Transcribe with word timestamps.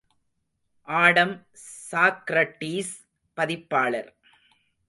Adam 0.87 1.35
Socrates 1.91 2.93
பதிப்பாளர். 3.37 4.11